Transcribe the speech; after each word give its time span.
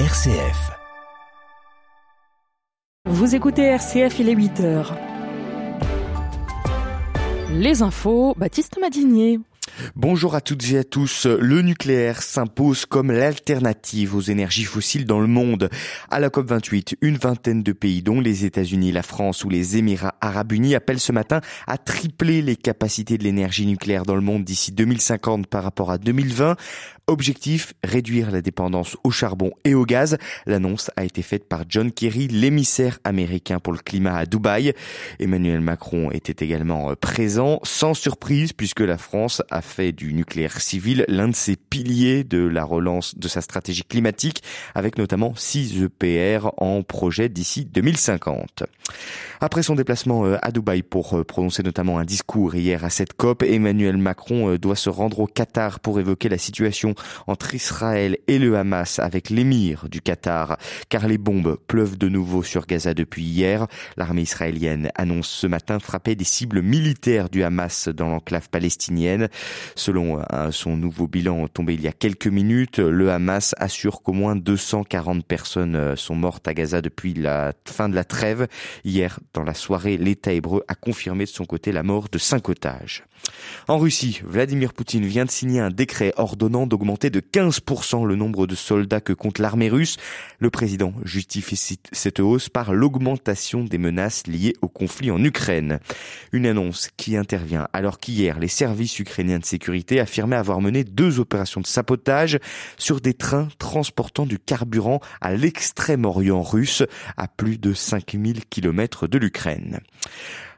RCF. 0.00 0.72
Vous 3.08 3.36
écoutez 3.36 3.62
RCF, 3.62 4.18
il 4.18 4.28
est 4.28 4.34
8 4.34 4.60
heures. 4.60 4.98
Les 7.52 7.80
infos, 7.80 8.34
Baptiste 8.36 8.76
Madinier. 8.80 9.38
Bonjour 9.96 10.36
à 10.36 10.40
toutes 10.40 10.70
et 10.70 10.78
à 10.78 10.84
tous. 10.84 11.26
Le 11.26 11.60
nucléaire 11.60 12.22
s'impose 12.22 12.86
comme 12.86 13.10
l'alternative 13.10 14.14
aux 14.14 14.20
énergies 14.20 14.64
fossiles 14.64 15.04
dans 15.04 15.18
le 15.18 15.26
monde. 15.26 15.68
À 16.10 16.20
la 16.20 16.28
COP28, 16.28 16.94
une 17.00 17.16
vingtaine 17.16 17.62
de 17.62 17.72
pays, 17.72 18.02
dont 18.02 18.20
les 18.20 18.44
États-Unis, 18.44 18.92
la 18.92 19.02
France 19.02 19.42
ou 19.42 19.48
les 19.48 19.76
Émirats 19.76 20.14
arabes 20.20 20.52
unis, 20.52 20.76
appellent 20.76 21.00
ce 21.00 21.12
matin 21.12 21.40
à 21.66 21.76
tripler 21.76 22.40
les 22.40 22.56
capacités 22.56 23.18
de 23.18 23.24
l'énergie 23.24 23.66
nucléaire 23.66 24.04
dans 24.04 24.14
le 24.14 24.20
monde 24.20 24.44
d'ici 24.44 24.70
2050 24.70 25.48
par 25.48 25.64
rapport 25.64 25.90
à 25.90 25.98
2020. 25.98 26.56
Objectif, 27.06 27.74
réduire 27.84 28.30
la 28.30 28.40
dépendance 28.40 28.96
au 29.04 29.10
charbon 29.10 29.50
et 29.64 29.74
au 29.74 29.84
gaz. 29.84 30.16
L'annonce 30.46 30.90
a 30.96 31.04
été 31.04 31.20
faite 31.20 31.46
par 31.46 31.64
John 31.68 31.92
Kerry, 31.92 32.28
l'émissaire 32.28 32.98
américain 33.04 33.58
pour 33.60 33.74
le 33.74 33.80
climat 33.80 34.16
à 34.16 34.24
Dubaï. 34.24 34.72
Emmanuel 35.20 35.60
Macron 35.60 36.10
était 36.12 36.42
également 36.42 36.94
présent, 36.96 37.60
sans 37.62 37.92
surprise, 37.92 38.54
puisque 38.54 38.80
la 38.80 38.96
France 38.96 39.42
a 39.50 39.60
fait 39.64 39.92
du 39.92 40.14
nucléaire 40.14 40.60
civil 40.60 41.04
l'un 41.08 41.28
de 41.28 41.34
ses 41.34 41.56
piliers 41.56 42.24
de 42.24 42.38
la 42.38 42.64
relance 42.64 43.16
de 43.18 43.28
sa 43.28 43.40
stratégie 43.40 43.84
climatique, 43.84 44.42
avec 44.74 44.98
notamment 44.98 45.34
6 45.34 45.82
EPR 45.82 46.50
en 46.58 46.82
projet 46.82 47.28
d'ici 47.28 47.64
2050. 47.64 48.64
Après 49.40 49.62
son 49.62 49.74
déplacement 49.74 50.26
euh, 50.26 50.36
à 50.42 50.52
Dubaï 50.52 50.82
pour 50.82 51.18
euh, 51.18 51.24
prononcer 51.24 51.62
notamment 51.62 51.98
un 51.98 52.04
discours 52.04 52.54
hier 52.54 52.84
à 52.84 52.90
cette 52.90 53.14
COP, 53.14 53.42
Emmanuel 53.42 53.96
Macron 53.96 54.56
doit 54.56 54.76
se 54.76 54.90
rendre 54.90 55.20
au 55.20 55.26
Qatar 55.26 55.80
pour 55.80 55.98
évoquer 55.98 56.28
la 56.28 56.38
situation 56.38 56.94
entre 57.26 57.54
Israël 57.54 58.18
et 58.28 58.38
le 58.38 58.56
Hamas 58.56 58.98
avec 58.98 59.30
l'émir 59.30 59.88
du 59.88 60.00
Qatar, 60.00 60.58
car 60.88 61.08
les 61.08 61.18
bombes 61.18 61.58
pleuvent 61.66 61.98
de 61.98 62.08
nouveau 62.08 62.42
sur 62.42 62.66
Gaza 62.66 62.94
depuis 62.94 63.22
hier. 63.22 63.66
L'armée 63.96 64.22
israélienne 64.22 64.90
annonce 64.94 65.28
ce 65.28 65.46
matin 65.46 65.78
frapper 65.78 66.14
des 66.14 66.24
cibles 66.24 66.62
militaires 66.62 67.28
du 67.28 67.42
Hamas 67.42 67.88
dans 67.88 68.08
l'enclave 68.08 68.48
palestinienne. 68.48 69.28
Selon 69.74 70.20
euh, 70.32 70.50
son 70.50 70.76
nouveau 70.76 71.06
bilan 71.06 71.48
tombé 71.48 71.74
il 71.74 71.80
y 71.80 71.88
a 71.88 71.92
quelques 71.92 72.26
minutes, 72.26 72.78
le 72.78 73.10
Hamas 73.10 73.54
assure 73.58 74.02
qu'au 74.02 74.12
moins 74.12 74.36
240 74.36 75.24
personnes 75.24 75.76
euh, 75.76 75.96
sont 75.96 76.14
mortes 76.14 76.46
à 76.48 76.54
Gaza 76.54 76.80
depuis 76.80 77.14
la 77.14 77.52
fin 77.66 77.88
de 77.88 77.94
la 77.94 78.04
trêve. 78.04 78.46
Hier, 78.84 79.20
dans 79.32 79.42
la 79.42 79.54
soirée, 79.54 79.96
l'État 79.96 80.32
hébreu 80.32 80.64
a 80.68 80.74
confirmé 80.74 81.24
de 81.24 81.30
son 81.30 81.44
côté 81.44 81.72
la 81.72 81.82
mort 81.82 82.08
de 82.10 82.18
cinq 82.18 82.48
otages. 82.48 83.04
En 83.68 83.78
Russie, 83.78 84.20
Vladimir 84.24 84.72
Poutine 84.72 85.06
vient 85.06 85.24
de 85.24 85.30
signer 85.30 85.60
un 85.60 85.70
décret 85.70 86.12
ordonnant 86.16 86.66
d'augmenter 86.66 87.10
de 87.10 87.20
15% 87.20 88.04
le 88.06 88.16
nombre 88.16 88.46
de 88.46 88.54
soldats 88.54 89.00
que 89.00 89.12
compte 89.12 89.38
l'armée 89.38 89.70
russe. 89.70 89.96
Le 90.38 90.50
président 90.50 90.92
justifie 91.04 91.78
cette 91.92 92.20
hausse 92.20 92.48
par 92.48 92.74
l'augmentation 92.74 93.64
des 93.64 93.78
menaces 93.78 94.26
liées 94.26 94.54
au 94.60 94.68
conflit 94.68 95.10
en 95.10 95.22
Ukraine. 95.22 95.80
Une 96.32 96.46
annonce 96.46 96.90
qui 96.96 97.16
intervient 97.16 97.68
alors 97.72 97.98
qu'hier, 97.98 98.38
les 98.38 98.48
services 98.48 98.98
ukrainiens 98.98 99.38
sécurité 99.46 100.00
affirmaient 100.00 100.36
avoir 100.36 100.60
mené 100.60 100.84
deux 100.84 101.20
opérations 101.20 101.60
de 101.60 101.66
sabotage 101.66 102.38
sur 102.78 103.00
des 103.00 103.14
trains 103.14 103.48
transportant 103.58 104.26
du 104.26 104.38
carburant 104.38 105.00
à 105.20 105.34
l'extrême-orient 105.34 106.42
russe, 106.42 106.82
à 107.16 107.28
plus 107.28 107.58
de 107.58 107.72
5000 107.72 108.46
km 108.46 109.06
de 109.06 109.18
l'Ukraine. 109.18 109.80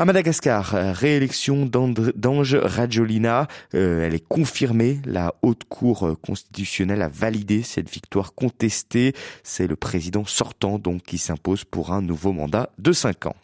À 0.00 0.04
Madagascar, 0.04 0.76
réélection 0.94 1.66
d'Ange 1.66 2.54
Rajolina, 2.54 3.48
euh, 3.74 4.06
elle 4.06 4.14
est 4.14 4.24
confirmée. 4.24 5.00
La 5.04 5.34
haute 5.42 5.64
cour 5.68 6.16
constitutionnelle 6.24 7.02
a 7.02 7.08
validé 7.08 7.64
cette 7.64 7.90
victoire 7.90 8.32
contestée. 8.32 9.12
C'est 9.42 9.66
le 9.66 9.74
président 9.74 10.24
sortant 10.24 10.78
donc 10.78 11.02
qui 11.02 11.18
s'impose 11.18 11.64
pour 11.64 11.92
un 11.92 12.00
nouveau 12.00 12.30
mandat 12.30 12.70
de 12.78 12.92
5 12.92 13.26
ans. 13.26 13.34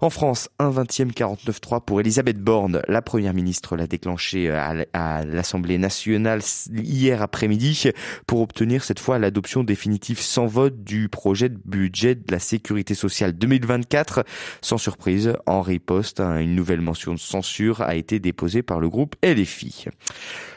En 0.00 0.08
France, 0.08 0.50
un 0.60 0.70
20e 0.70 1.12
49-3 1.12 1.80
pour 1.84 2.00
Elisabeth 2.00 2.38
Borne. 2.38 2.80
La 2.86 3.02
première 3.02 3.34
ministre 3.34 3.76
l'a 3.76 3.88
déclenché 3.88 4.50
à, 4.50 4.76
à 4.92 5.24
l'Assemblée 5.24 5.78
nationale 5.78 6.42
hier 6.70 7.22
après-midi 7.22 7.90
pour 8.28 8.40
obtenir 8.40 8.84
cette 8.84 9.00
fois 9.00 9.18
l'adoption 9.18 9.64
définitive 9.64 10.20
sans 10.20 10.46
vote 10.46 10.84
du 10.84 11.08
projet 11.08 11.48
de 11.48 11.58
budget 11.64 12.14
de 12.14 12.30
la 12.30 12.38
sécurité 12.38 12.94
sociale 12.94 13.32
2024. 13.32 14.24
Sans 14.60 14.78
surprise, 14.78 15.32
Henri 15.46 15.80
hein, 16.18 16.38
une 16.38 16.54
nouvelle 16.54 16.80
mention 16.80 17.14
de 17.14 17.18
censure 17.18 17.82
a 17.82 17.94
été 17.94 18.18
déposée 18.18 18.62
par 18.62 18.80
le 18.80 18.88
groupe 18.88 19.16
LFI. 19.24 19.86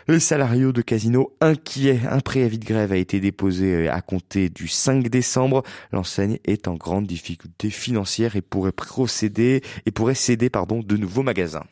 Les 0.08 0.20
salariés 0.20 0.72
de 0.72 0.82
Casino 0.82 1.36
inquiets, 1.42 2.02
un 2.10 2.20
préavis 2.20 2.60
de 2.60 2.66
grève 2.66 2.92
a 2.92 2.98
été 2.98 3.20
déposé 3.20 3.88
euh, 3.88 3.94
à 3.94 4.02
compter 4.02 4.50
du 4.50 4.68
5 4.68 5.08
décembre. 5.10 5.64
L'enseigne 5.92 6.40
est 6.46 6.68
en 6.68 6.76
grande 6.76 7.08
difficulté 7.08 7.70
financière 7.70 8.36
et 8.36 8.42
pourrait 8.42 8.72
procéder 8.72 9.62
et 9.86 9.92
pourrait 9.92 10.16
céder 10.16 10.50
pardon 10.50 10.82
de 10.82 10.98
nouveaux 10.98 11.24
magasins. 11.24 11.64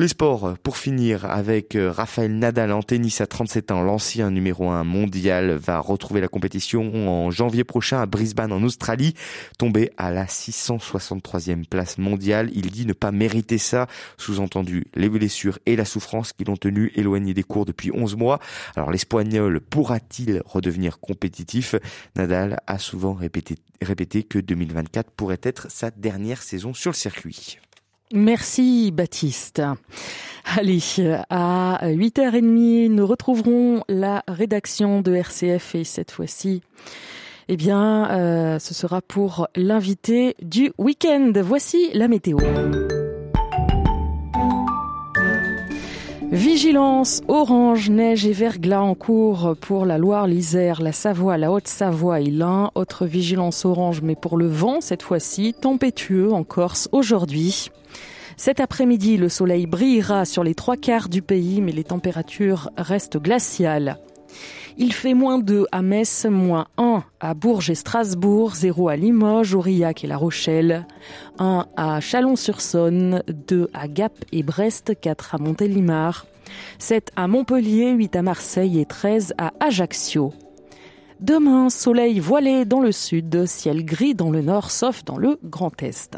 Les 0.00 0.08
sports, 0.08 0.56
pour 0.62 0.78
finir, 0.78 1.26
avec 1.26 1.76
euh, 1.76 1.92
Raphaël 1.92 2.32
Nadal 2.38 2.72
en 2.72 2.82
tennis 2.82 3.20
à 3.20 3.26
37 3.26 3.70
ans, 3.70 3.82
l'ancien 3.82 4.30
numéro 4.30 4.70
1 4.70 4.82
mondial 4.82 5.50
va 5.50 5.78
retrouver 5.78 6.22
la 6.22 6.28
compétition 6.28 6.90
en 7.06 7.30
janvier 7.30 7.64
prochain 7.64 8.00
à 8.00 8.06
Brisbane 8.06 8.50
en 8.50 8.62
Australie, 8.62 9.12
tombé 9.58 9.90
à 9.98 10.10
la 10.10 10.24
663e 10.24 11.66
place 11.66 11.98
mondiale. 11.98 12.48
Il 12.54 12.70
dit 12.70 12.86
ne 12.86 12.94
pas 12.94 13.12
mériter 13.12 13.58
ça, 13.58 13.88
sous-entendu 14.16 14.86
les 14.94 15.10
blessures 15.10 15.58
et 15.66 15.76
la 15.76 15.84
souffrance 15.84 16.32
qui 16.32 16.44
l'ont 16.44 16.56
tenu 16.56 16.90
éloigné 16.94 17.34
des 17.34 17.42
cours 17.42 17.66
depuis 17.66 17.90
11 17.92 18.16
mois. 18.16 18.40
Alors 18.76 18.90
l'Espagnol 18.90 19.60
pourra-t-il 19.60 20.40
redevenir 20.46 20.98
compétitif? 21.00 21.74
Nadal 22.16 22.60
a 22.66 22.78
souvent 22.78 23.12
répété, 23.12 23.56
répété 23.82 24.22
que 24.22 24.38
2024 24.38 25.10
pourrait 25.10 25.40
être 25.42 25.70
sa 25.70 25.90
dernière 25.90 26.40
saison 26.40 26.72
sur 26.72 26.92
le 26.92 26.96
circuit. 26.96 27.58
Merci 28.12 28.90
Baptiste. 28.90 29.62
Allez, 30.44 30.80
à 31.28 31.78
8h30, 31.84 32.88
nous 32.88 33.06
retrouverons 33.06 33.84
la 33.88 34.24
rédaction 34.26 35.00
de 35.00 35.14
RCF 35.14 35.76
et 35.76 35.84
cette 35.84 36.10
fois-ci, 36.10 36.62
eh 37.48 37.56
bien, 37.56 38.10
euh, 38.10 38.58
ce 38.58 38.74
sera 38.74 39.00
pour 39.00 39.46
l'invité 39.54 40.34
du 40.42 40.72
week-end. 40.76 41.32
Voici 41.36 41.90
la 41.94 42.08
météo. 42.08 42.38
Vigilance 46.32 47.22
orange, 47.26 47.90
neige 47.90 48.24
et 48.24 48.32
verglas 48.32 48.82
en 48.82 48.94
cours 48.94 49.56
pour 49.60 49.84
la 49.84 49.98
Loire, 49.98 50.28
l'Isère, 50.28 50.80
la 50.80 50.92
Savoie, 50.92 51.36
la 51.36 51.50
Haute-Savoie 51.50 52.20
et 52.20 52.30
l'Ain. 52.30 52.70
Autre 52.76 53.04
vigilance 53.04 53.64
orange, 53.64 54.00
mais 54.00 54.14
pour 54.14 54.36
le 54.36 54.46
vent 54.46 54.80
cette 54.80 55.02
fois-ci, 55.02 55.54
tempétueux 55.60 56.32
en 56.32 56.44
Corse 56.44 56.88
aujourd'hui. 56.92 57.70
Cet 58.36 58.60
après-midi, 58.60 59.16
le 59.16 59.28
soleil 59.28 59.66
brillera 59.66 60.24
sur 60.24 60.44
les 60.44 60.54
trois 60.54 60.76
quarts 60.76 61.08
du 61.08 61.20
pays, 61.20 61.60
mais 61.60 61.72
les 61.72 61.84
températures 61.84 62.70
restent 62.76 63.18
glaciales. 63.18 63.98
Il 64.82 64.94
fait 64.94 65.12
moins 65.12 65.38
2 65.38 65.66
à 65.72 65.82
Metz, 65.82 66.24
moins 66.24 66.66
1 66.78 67.04
à 67.20 67.34
Bourges 67.34 67.68
et 67.68 67.74
Strasbourg, 67.74 68.54
0 68.54 68.88
à 68.88 68.96
Limoges, 68.96 69.54
Aurillac 69.54 70.04
et 70.04 70.06
La 70.06 70.16
Rochelle, 70.16 70.86
1 71.38 71.66
à 71.76 72.00
Chalon-sur-Saône, 72.00 73.22
2 73.28 73.68
à 73.74 73.88
Gap 73.88 74.14
et 74.32 74.42
Brest, 74.42 74.98
4 74.98 75.34
à 75.34 75.38
Montélimar, 75.38 76.24
7 76.78 77.10
à 77.14 77.28
Montpellier, 77.28 77.90
8 77.90 78.16
à 78.16 78.22
Marseille 78.22 78.80
et 78.80 78.86
13 78.86 79.34
à 79.36 79.52
Ajaccio. 79.60 80.32
Demain, 81.20 81.68
soleil 81.68 82.18
voilé 82.18 82.64
dans 82.64 82.80
le 82.80 82.90
sud, 82.90 83.44
ciel 83.44 83.84
gris 83.84 84.14
dans 84.14 84.30
le 84.30 84.40
nord, 84.40 84.70
sauf 84.70 85.04
dans 85.04 85.18
le 85.18 85.38
Grand 85.44 85.82
Est. 85.82 86.16